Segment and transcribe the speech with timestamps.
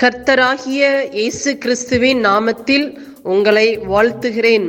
[0.00, 0.82] கர்த்தராகிய
[1.18, 2.84] இயேசு கிறிஸ்துவின் நாமத்தில்
[3.34, 4.66] உங்களை வாழ்த்துகிறேன்.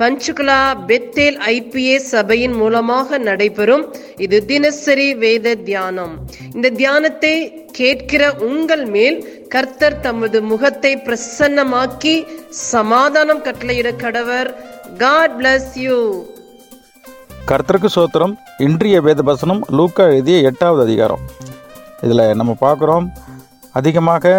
[0.00, 3.84] பஞ்சுகுலா பெத்தேல் ஐபிஏ சபையின் மூலமாக நடைபெறும்
[4.24, 6.12] இது தினசரி வேத தியானம்.
[6.54, 7.32] இந்த தியானத்தை
[7.78, 9.18] கேட்கிற உங்கள் மேல்
[9.54, 12.14] கர்த்தர் தமது முகத்தை பிரசன்னமாக்கி
[12.72, 14.50] சமாதானம் கட்டளையிட கடவர்.
[15.04, 15.98] காட் பிளஸ் யூ
[17.52, 18.34] கர்த்தருக்கு சோத்திரம்
[18.66, 21.24] இன்றைய வேத வசனம் லூக்கா எழுதிய எட்டாவது அதிகாரம்.
[22.04, 23.08] இதில் நம்ம பார்க்குறோம்
[23.78, 24.34] அதிகமாக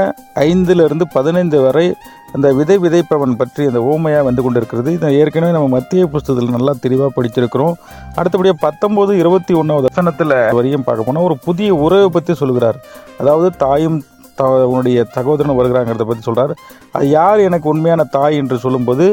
[0.50, 1.88] ஐந்திலிருந்து பதினைந்து வரை
[2.36, 4.90] அந்த விதை விதைப்பவன் பற்றி அந்த ஓமையாக வந்து கொண்டிருக்கிறது.
[4.98, 7.76] இதை ஏற்கனவே நம்ம மத்திய புஸ்தகத்தில் நல்லா தெளிவாக படிச்சிருக்கிறோம்.
[8.20, 12.80] அடுத்தபடியாக பத்தொம்போது இருபத்தி ஒன்றாவது வசனத்தில் வரையும் பார்க்க போனால் ஒரு புதிய உறவை பற்றி சொல்கிறார்
[13.22, 13.98] அதாவது தாயும்
[14.40, 16.54] த உன்னுடைய சகோதரன் வருகிறாங்கிறத பற்றி சொல்கிறார்
[16.96, 19.06] அது யார் எனக்கு உண்மையான தாய் என்று சொல்லும்போது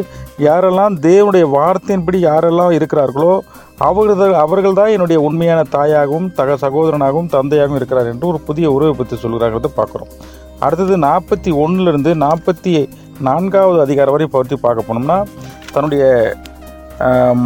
[0.46, 3.34] யாரெல்லாம் தேவனுடைய வார்த்தையின்படி யாரெல்லாம் இருக்கிறார்களோ
[3.88, 9.16] அவர்கள் அவர்கள் தான் என்னுடைய உண்மையான தாயாகவும் தக சகோதரனாகவும் தந்தையாகவும் இருக்கிறார் என்று ஒரு புதிய உறவை பற்றி
[9.24, 10.12] சொல்கிறாங்கிறத பார்க்குறோம்.
[10.64, 12.72] அடுத்தது நாற்பத்தி ஒன்றுலேருந்து நாற்பத்தி
[13.28, 15.18] நான்காவது அதிகாரம் வரை பற்றி பார்க்க போனோம்னா
[15.74, 16.04] தன்னுடைய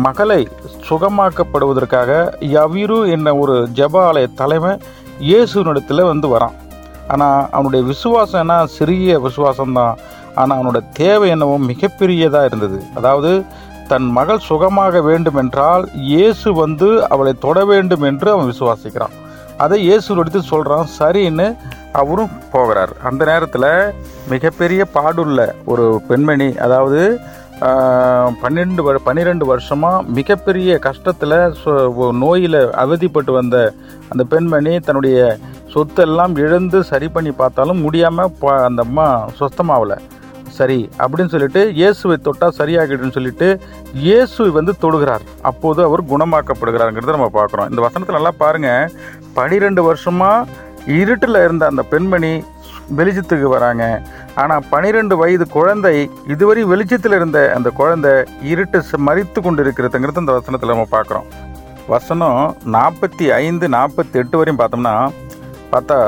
[0.07, 0.41] மகளை
[0.89, 2.11] சுகமாக்கப்படுவதற்காக
[2.55, 4.73] யவிரு என்ன ஒரு ஜெப ஆலய தலைமை
[5.29, 6.57] இயேசுனிடத்தில் வந்து வரான்.
[7.09, 8.57] ஆனால் அவனுடைய விசுவாசம் என்ன?
[8.77, 9.97] சிறிய விசுவாசம்தான்.
[10.35, 12.79] ஆனால் அவனோட தேவை என்னவோ மிகப்பெரியதாக இருந்தது.
[12.95, 13.31] அதாவது
[13.93, 19.15] தன் மகள் சுகமாக வேண்டும் என்றால் இயேசு வந்து அவளை தொட வேண்டும் என்று அவன் விசுவாசிக்கிறான்.
[19.65, 21.47] அதை இயேசு எடுத்து சொல்கிறான் சரின்னு
[22.01, 22.93] அவரும் போகிறார்.
[23.09, 23.71] அந்த நேரத்தில்
[24.33, 25.41] மிகப்பெரிய பாடுள்ள
[25.73, 27.01] ஒரு பெண்மணி அதாவது
[28.43, 31.37] பன்னெண்டு பன்னிரெண்டு வருஷமாக மிகப்பெரிய கஷ்டத்தில்
[32.25, 33.57] நோயில் அவதிப்பட்டு வந்த
[34.11, 35.19] அந்த பெண்மணி தன்னுடைய
[35.73, 39.07] சொத்தெல்லாம் இழந்து சரி பண்ணி பார்த்தாலும் முடியாமல் அந்த அம்மா
[39.41, 39.99] சுத்தமாகலை
[40.59, 43.49] சரி அப்படின்னு சொல்லிட்டு இயேசுவை தொட்டால் சரியாகிடுன்னு சொல்லிட்டு
[44.05, 45.25] இயேசு வந்து தொடுகிறார்.
[45.51, 47.69] அப்போது அவர் குணமாக்கப்படுகிறாருங்கிறத நம்ம பார்க்குறோம்.
[47.71, 48.91] இந்த வசனத்தில் நல்லா பாருங்கள்
[49.39, 50.47] பனிரெண்டு வருஷமாக
[51.01, 52.33] இருட்டில் இருந்த அந்த பெண்மணி
[52.99, 53.85] வெளிச்சத்துக்கு வராங்க.
[54.39, 55.95] ஆனால் பனிரெண்டு வயது குழந்தை
[56.27, 58.13] இதுவரை வெளிச்சத்தில் இருந்த அந்த குழந்தை
[58.51, 61.27] இருட்டு ச- மறித்து கொண்டு இருக்கிறதுங்கிறது அந்த வசனத்தில் நம்ம பார்க்குறோம்.
[61.89, 62.41] வசனம்
[62.75, 64.95] நாற்பத்தி ஐந்து நாற்பத்தி எட்டு வரையும் பார்த்தோம்னா
[65.73, 65.99] பார்த்தா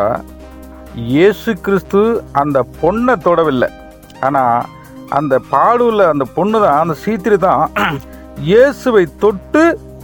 [1.08, 2.00] இயேசு கிறிஸ்து
[2.34, 3.68] அந்த பொண்ணை தொடவில்லை.
[4.20, 4.64] ஆனால்
[5.10, 7.62] அந்த பாடுள்ள அந்த பொண்ணு தான் அந்த சீத்திரி தான்
[8.48, 9.62] இயேசுவை தொட்டு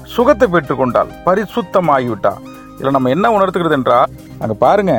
[0.08, 2.40] சுகத்தை பெற்றுக்கொண்டாள் பரிசுத்தமாகிவிட்டாள்
[2.74, 4.10] இதில் நம்ம என்ன உணர்த்துக்கிறது என்றால்
[4.40, 4.94] அங்கே பாருங்க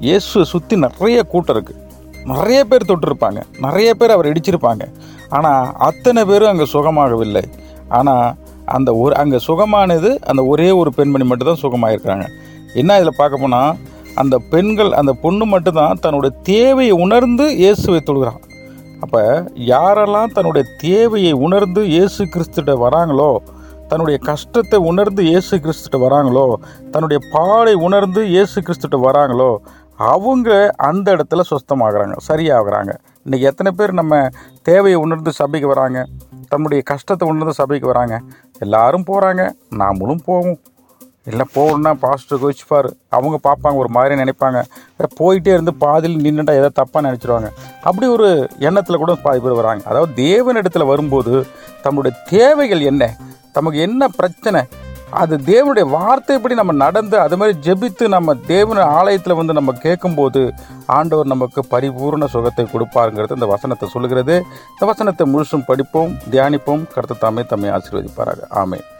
[0.00, 1.78] இயேசு சுற்றி நிறைய கூட்டம் இருக்குது
[2.24, 3.40] நிறைய பேர் தொட்டிருப்பாங்க.
[3.66, 4.84] நிறைய பேர் அவர் இடிச்சிருப்பாங்க.
[5.28, 7.44] ஆனால் அத்தனை பேரும் அங்கே சுகமாகவில்லை.
[7.88, 8.26] ஆனால்
[8.64, 12.26] அந்த ஒரு அங்கே சுகமானது அந்த ஒரே ஒரு பெண்மணி மட்டும்தான் சுகமாயிருக்கிறாங்க.
[12.74, 13.76] என்ன இதில் பார்க்க போனால்
[14.20, 18.40] அந்த பெண்கள் அந்த பொண்ணு மட்டும்தான் தன்னுடைய தேவையை உணர்ந்து இயேசுவை தொழுகிறான்
[19.04, 19.20] அப்போ
[19.72, 23.30] யாரெல்லாம் தன்னுடைய தேவையை உணர்ந்து இயேசு கிறிஸ்துட்ட வராங்களோ
[23.88, 26.46] தன்னுடைய கஷ்டத்தை உணர்ந்து இயேசு கிறிஸ்துட்ட வராங்களோ
[26.90, 29.58] தன்னுடைய பாடை உணர்ந்து இயேசு கிறிஸ்துட்ட வராங்களோ
[30.08, 30.50] அவங்க
[30.88, 32.92] அந்த இடத்துல சுஸ்தமாகறாங்க சரியாகிறாங்க.
[33.24, 34.28] இன்றைக்கி எத்தனை பேர் நம்ம
[34.62, 35.98] தேவையை உணர்ந்து சபைக்கு வராங்க
[36.48, 38.16] தன்னுடைய கஷ்டத்தை உணர்ந்து சபைக்கு வராங்க.
[38.58, 39.42] எல்லாரும் போகிறாங்க
[39.80, 40.58] நாமளும் போவோம்.
[41.30, 44.60] இல்லை போகணுன்னா பாஸ்டர் கோச்சிப்பார் அவங்க பார்ப்பாங்க ஒரு மாதிரி நினைப்பாங்க.
[45.20, 47.48] போயிட்டே இருந்து பாதியில் நின்றுட்டா எதாவது தப்பாக நினச்சிருவாங்க.
[47.88, 48.28] அப்படி ஒரு
[48.58, 49.82] எண்ணத்தில் கூட பாதி பேர் வராங்க.
[49.90, 51.34] அதாவது தேவனிடத்தில் வரும்போது
[51.82, 53.16] தம்முடைய தேவைகள் என்ன?
[53.52, 54.62] தமக்கு என்ன பிரச்சனை?
[55.10, 60.52] அது தேவனுடைய வார்த்தைப்படி நம்ம நடந்து அது மாதிரி ஜெபித்து நம்ம தேவன ஆலயத்தில் வந்து நம்ம கேட்கும்போது
[60.86, 64.36] ஆண்டவர் நமக்கு பரிபூர்ண சுகத்தை கொடுப்பாருங்கிறது இந்த வசனத்தை சொல்லுகிறது.
[64.70, 66.92] இந்த வசனத்தை முழுசும் படிப்போம் தியானிப்போம்.
[66.94, 68.42] கருத்து தாமே தம்மை ஆசீர்வதிப்பாராக.
[68.54, 68.80] ஆமே